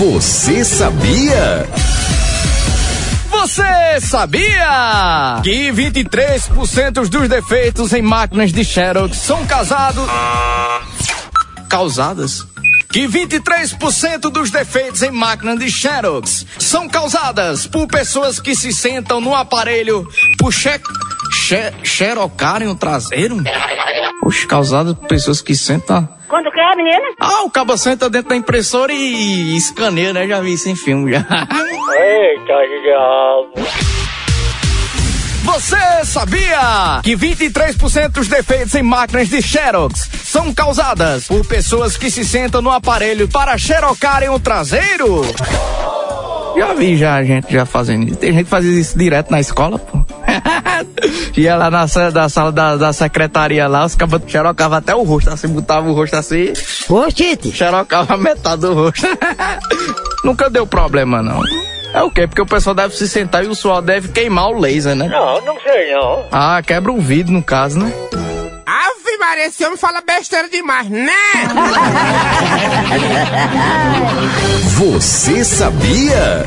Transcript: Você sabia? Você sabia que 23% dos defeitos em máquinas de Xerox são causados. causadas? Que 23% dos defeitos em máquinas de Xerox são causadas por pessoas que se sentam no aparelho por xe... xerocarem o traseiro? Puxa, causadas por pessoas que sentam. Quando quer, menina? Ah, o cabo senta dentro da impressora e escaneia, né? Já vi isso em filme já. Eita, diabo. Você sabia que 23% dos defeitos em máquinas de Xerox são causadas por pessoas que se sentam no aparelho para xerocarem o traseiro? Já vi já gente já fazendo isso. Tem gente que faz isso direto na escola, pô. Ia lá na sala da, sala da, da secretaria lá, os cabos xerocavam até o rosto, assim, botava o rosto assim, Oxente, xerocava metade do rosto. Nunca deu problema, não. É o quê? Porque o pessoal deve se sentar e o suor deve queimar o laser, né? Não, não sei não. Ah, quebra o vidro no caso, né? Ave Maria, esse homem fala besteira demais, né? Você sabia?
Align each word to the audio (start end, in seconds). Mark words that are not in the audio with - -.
Você 0.00 0.64
sabia? 0.64 1.68
Você 3.28 4.00
sabia 4.00 5.42
que 5.44 5.70
23% 5.70 7.06
dos 7.06 7.28
defeitos 7.28 7.92
em 7.92 8.00
máquinas 8.00 8.50
de 8.50 8.64
Xerox 8.64 9.14
são 9.18 9.44
causados. 9.44 10.02
causadas? 11.68 12.46
Que 12.90 13.06
23% 13.06 14.30
dos 14.30 14.50
defeitos 14.50 15.02
em 15.02 15.10
máquinas 15.10 15.58
de 15.58 15.70
Xerox 15.70 16.46
são 16.58 16.88
causadas 16.88 17.66
por 17.66 17.86
pessoas 17.86 18.40
que 18.40 18.54
se 18.54 18.72
sentam 18.72 19.20
no 19.20 19.34
aparelho 19.34 20.08
por 20.38 20.50
xe... 20.50 20.80
xerocarem 21.84 22.68
o 22.68 22.74
traseiro? 22.74 23.36
Puxa, 24.30 24.46
causadas 24.46 24.94
por 24.94 25.08
pessoas 25.08 25.42
que 25.42 25.56
sentam. 25.56 26.08
Quando 26.28 26.52
quer, 26.52 26.76
menina? 26.76 27.02
Ah, 27.18 27.42
o 27.42 27.50
cabo 27.50 27.76
senta 27.76 28.08
dentro 28.08 28.28
da 28.28 28.36
impressora 28.36 28.92
e 28.92 29.56
escaneia, 29.56 30.12
né? 30.12 30.28
Já 30.28 30.40
vi 30.40 30.52
isso 30.52 30.68
em 30.68 30.76
filme 30.76 31.10
já. 31.10 31.18
Eita, 31.18 32.54
diabo. 32.84 33.52
Você 35.42 36.04
sabia 36.04 37.00
que 37.02 37.16
23% 37.16 38.10
dos 38.10 38.28
defeitos 38.28 38.72
em 38.76 38.84
máquinas 38.84 39.28
de 39.28 39.42
Xerox 39.42 40.08
são 40.22 40.54
causadas 40.54 41.26
por 41.26 41.44
pessoas 41.44 41.96
que 41.96 42.08
se 42.08 42.24
sentam 42.24 42.62
no 42.62 42.70
aparelho 42.70 43.26
para 43.26 43.58
xerocarem 43.58 44.28
o 44.28 44.38
traseiro? 44.38 45.22
Já 46.56 46.72
vi 46.74 46.96
já 46.96 47.24
gente 47.24 47.52
já 47.52 47.66
fazendo 47.66 48.06
isso. 48.06 48.18
Tem 48.18 48.32
gente 48.32 48.44
que 48.44 48.50
faz 48.50 48.64
isso 48.64 48.96
direto 48.96 49.32
na 49.32 49.40
escola, 49.40 49.76
pô. 49.76 49.98
Ia 51.36 51.56
lá 51.56 51.70
na 51.70 51.86
sala 51.86 52.10
da, 52.10 52.28
sala 52.28 52.50
da, 52.52 52.76
da 52.76 52.92
secretaria 52.92 53.68
lá, 53.68 53.84
os 53.84 53.94
cabos 53.94 54.20
xerocavam 54.26 54.78
até 54.78 54.94
o 54.94 55.02
rosto, 55.02 55.30
assim, 55.30 55.48
botava 55.48 55.88
o 55.88 55.92
rosto 55.92 56.16
assim, 56.16 56.52
Oxente, 56.88 57.52
xerocava 57.52 58.16
metade 58.18 58.62
do 58.62 58.74
rosto. 58.74 59.06
Nunca 60.24 60.50
deu 60.50 60.66
problema, 60.66 61.22
não. 61.22 61.40
É 61.92 62.02
o 62.02 62.10
quê? 62.10 62.26
Porque 62.26 62.42
o 62.42 62.46
pessoal 62.46 62.74
deve 62.74 62.94
se 62.94 63.08
sentar 63.08 63.44
e 63.44 63.48
o 63.48 63.54
suor 63.54 63.82
deve 63.82 64.08
queimar 64.08 64.48
o 64.48 64.58
laser, 64.58 64.94
né? 64.94 65.08
Não, 65.08 65.40
não 65.44 65.60
sei 65.60 65.92
não. 65.92 66.24
Ah, 66.30 66.62
quebra 66.64 66.92
o 66.92 67.00
vidro 67.00 67.32
no 67.32 67.42
caso, 67.42 67.78
né? 67.80 67.92
Ave 68.64 69.18
Maria, 69.18 69.46
esse 69.46 69.64
homem 69.64 69.76
fala 69.76 70.00
besteira 70.00 70.48
demais, 70.48 70.88
né? 70.88 71.10
Você 74.78 75.44
sabia? 75.44 76.46